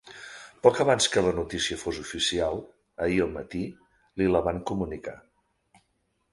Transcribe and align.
Poc 0.67 0.79
abans 0.85 1.07
que 1.15 1.21
la 1.25 1.33
notícia 1.39 1.77
fos 1.81 1.99
oficial, 2.05 2.59
ahir 3.07 3.21
al 3.27 3.31
matí, 3.37 3.63
li 4.23 4.33
la 4.33 4.45
van 4.51 4.65
comunicar. 4.73 5.19